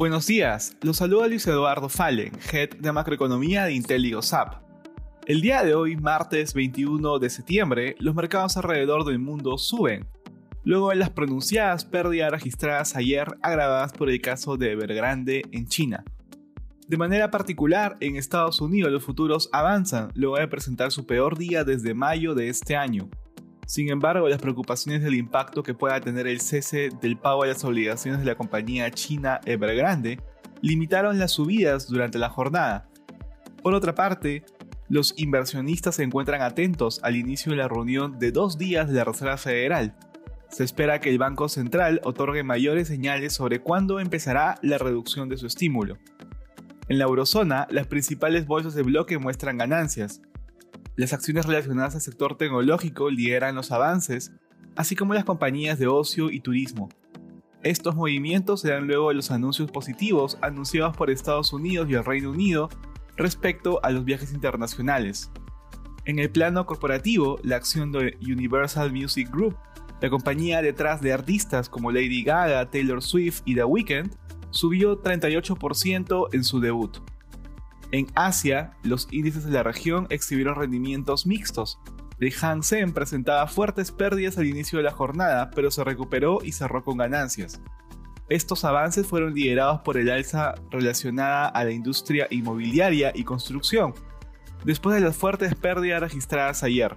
Buenos 0.00 0.26
días, 0.26 0.78
los 0.80 0.96
saluda 0.96 1.28
Luis 1.28 1.46
Eduardo 1.46 1.90
Fallen, 1.90 2.32
Head 2.50 2.78
de 2.78 2.90
Macroeconomía 2.90 3.64
de 3.64 3.74
IntelliGoSap. 3.74 4.62
El 5.26 5.42
día 5.42 5.62
de 5.62 5.74
hoy, 5.74 5.94
martes 5.96 6.54
21 6.54 7.18
de 7.18 7.28
septiembre, 7.28 7.96
los 7.98 8.14
mercados 8.14 8.56
alrededor 8.56 9.04
del 9.04 9.18
mundo 9.18 9.58
suben, 9.58 10.06
luego 10.64 10.88
de 10.88 10.96
las 10.96 11.10
pronunciadas 11.10 11.84
pérdidas 11.84 12.30
registradas 12.30 12.96
ayer 12.96 13.28
agravadas 13.42 13.92
por 13.92 14.08
el 14.08 14.22
caso 14.22 14.56
de 14.56 14.72
Evergrande 14.72 15.42
en 15.52 15.68
China. 15.68 16.02
De 16.88 16.96
manera 16.96 17.30
particular, 17.30 17.98
en 18.00 18.16
Estados 18.16 18.62
Unidos 18.62 18.90
los 18.90 19.04
futuros 19.04 19.50
avanzan 19.52 20.12
luego 20.14 20.38
de 20.38 20.48
presentar 20.48 20.92
su 20.92 21.04
peor 21.04 21.36
día 21.36 21.62
desde 21.62 21.92
mayo 21.92 22.34
de 22.34 22.48
este 22.48 22.74
año. 22.74 23.10
Sin 23.70 23.88
embargo, 23.88 24.28
las 24.28 24.40
preocupaciones 24.40 25.00
del 25.00 25.14
impacto 25.14 25.62
que 25.62 25.74
pueda 25.74 26.00
tener 26.00 26.26
el 26.26 26.40
cese 26.40 26.88
del 27.00 27.16
pago 27.16 27.42
de 27.44 27.50
las 27.50 27.62
obligaciones 27.62 28.18
de 28.18 28.26
la 28.26 28.34
compañía 28.34 28.90
china 28.90 29.40
Evergrande 29.44 30.18
limitaron 30.60 31.20
las 31.20 31.30
subidas 31.30 31.86
durante 31.86 32.18
la 32.18 32.30
jornada. 32.30 32.88
Por 33.62 33.74
otra 33.74 33.94
parte, 33.94 34.44
los 34.88 35.14
inversionistas 35.16 35.94
se 35.94 36.02
encuentran 36.02 36.42
atentos 36.42 36.98
al 37.04 37.14
inicio 37.14 37.52
de 37.52 37.58
la 37.58 37.68
reunión 37.68 38.18
de 38.18 38.32
dos 38.32 38.58
días 38.58 38.88
de 38.88 38.94
la 38.94 39.04
Reserva 39.04 39.36
Federal. 39.36 39.94
Se 40.48 40.64
espera 40.64 41.00
que 41.00 41.10
el 41.10 41.18
Banco 41.18 41.48
Central 41.48 42.00
otorgue 42.02 42.42
mayores 42.42 42.88
señales 42.88 43.34
sobre 43.34 43.60
cuándo 43.60 44.00
empezará 44.00 44.58
la 44.62 44.78
reducción 44.78 45.28
de 45.28 45.36
su 45.36 45.46
estímulo. 45.46 45.96
En 46.88 46.98
la 46.98 47.04
eurozona, 47.04 47.68
las 47.70 47.86
principales 47.86 48.48
bolsas 48.48 48.74
de 48.74 48.82
bloque 48.82 49.16
muestran 49.18 49.58
ganancias, 49.58 50.22
las 51.00 51.14
acciones 51.14 51.46
relacionadas 51.46 51.94
al 51.94 52.02
sector 52.02 52.36
tecnológico 52.36 53.08
lideran 53.08 53.54
los 53.54 53.72
avances, 53.72 54.32
así 54.76 54.96
como 54.96 55.14
las 55.14 55.24
compañías 55.24 55.78
de 55.78 55.86
ocio 55.86 56.30
y 56.30 56.40
turismo. 56.40 56.90
Estos 57.62 57.94
movimientos 57.94 58.60
se 58.60 58.68
dan 58.68 58.86
luego 58.86 59.08
de 59.08 59.14
los 59.14 59.30
anuncios 59.30 59.70
positivos 59.70 60.36
anunciados 60.42 60.94
por 60.94 61.10
Estados 61.10 61.54
Unidos 61.54 61.88
y 61.88 61.94
el 61.94 62.04
Reino 62.04 62.30
Unido 62.30 62.68
respecto 63.16 63.80
a 63.82 63.90
los 63.92 64.04
viajes 64.04 64.34
internacionales. 64.34 65.30
En 66.04 66.18
el 66.18 66.28
plano 66.28 66.66
corporativo, 66.66 67.38
la 67.44 67.56
acción 67.56 67.92
de 67.92 68.18
Universal 68.20 68.92
Music 68.92 69.30
Group, 69.30 69.56
la 70.02 70.10
compañía 70.10 70.60
detrás 70.60 71.00
de 71.00 71.14
artistas 71.14 71.70
como 71.70 71.92
Lady 71.92 72.22
Gaga, 72.22 72.70
Taylor 72.70 73.02
Swift 73.02 73.40
y 73.46 73.54
The 73.54 73.64
Weeknd, 73.64 74.14
subió 74.50 75.02
38% 75.02 76.28
en 76.34 76.44
su 76.44 76.60
debut. 76.60 76.98
En 77.92 78.06
Asia, 78.14 78.76
los 78.82 79.08
índices 79.10 79.44
de 79.44 79.50
la 79.50 79.62
región 79.62 80.06
exhibieron 80.10 80.54
rendimientos 80.54 81.26
mixtos. 81.26 81.80
El 82.20 82.32
Hang 82.32 82.62
Seng 82.62 82.92
presentaba 82.92 83.46
fuertes 83.46 83.90
pérdidas 83.90 84.38
al 84.38 84.46
inicio 84.46 84.78
de 84.78 84.84
la 84.84 84.92
jornada, 84.92 85.50
pero 85.50 85.70
se 85.70 85.82
recuperó 85.82 86.38
y 86.44 86.52
cerró 86.52 86.84
con 86.84 86.98
ganancias. 86.98 87.60
Estos 88.28 88.64
avances 88.64 89.06
fueron 89.06 89.34
liderados 89.34 89.80
por 89.80 89.96
el 89.96 90.08
alza 90.08 90.54
relacionada 90.70 91.48
a 91.48 91.64
la 91.64 91.72
industria 91.72 92.28
inmobiliaria 92.30 93.10
y 93.12 93.24
construcción, 93.24 93.92
después 94.64 94.94
de 94.94 95.00
las 95.00 95.16
fuertes 95.16 95.56
pérdidas 95.56 96.00
registradas 96.00 96.62
ayer. 96.62 96.94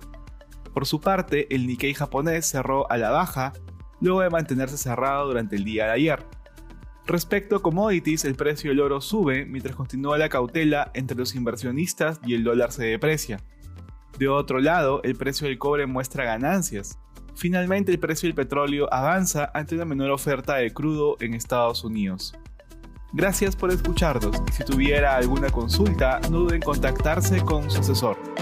Por 0.74 0.86
su 0.86 1.00
parte, 1.00 1.48
el 1.54 1.66
Nikkei 1.66 1.96
japonés 1.96 2.46
cerró 2.46 2.92
a 2.92 2.98
la 2.98 3.10
baja, 3.10 3.54
luego 4.00 4.22
de 4.22 4.30
mantenerse 4.30 4.78
cerrado 4.78 5.26
durante 5.28 5.56
el 5.56 5.64
día 5.64 5.86
de 5.86 5.92
ayer. 5.92 6.26
Respecto 7.06 7.58
a 7.58 7.62
commodities, 7.62 8.24
el 8.24 8.36
precio 8.36 8.70
del 8.70 8.80
oro 8.80 9.02
sube 9.02 9.46
mientras 9.46 9.76
continúa 9.76 10.18
la 10.18 10.30
cautela 10.30 10.90
entre 10.94 11.18
los 11.18 11.36
inversionistas 11.36 12.20
y 12.26 12.34
el 12.34 12.44
dólar 12.44 12.72
se 12.72 12.86
deprecia. 12.86 13.42
De 14.18 14.30
otro 14.30 14.60
lado, 14.60 15.02
el 15.04 15.16
precio 15.16 15.48
del 15.48 15.58
cobre 15.58 15.86
muestra 15.86 16.24
ganancias. 16.24 16.98
Finalmente, 17.36 17.92
el 17.92 18.00
precio 18.00 18.28
del 18.28 18.36
petróleo 18.36 18.88
avanza 18.94 19.52
ante 19.54 19.76
una 19.76 19.86
menor 19.86 20.12
oferta 20.12 20.56
de 20.56 20.72
crudo 20.72 21.18
en 21.20 21.34
Estados 21.34 21.84
Unidos. 21.84 22.36
Gracias 23.12 23.56
por 23.56 23.72
escucharnos 23.72 24.42
si 24.52 24.64
tuviera 24.64 25.16
alguna 25.16 25.50
consulta, 25.50 26.20
no 26.32 26.40
duden 26.40 26.56
en 26.56 26.62
contactarse 26.62 27.42
con 27.42 27.70
su 27.70 27.82
asesor. 27.82 28.33